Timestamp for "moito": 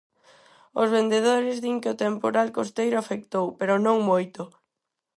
4.09-4.41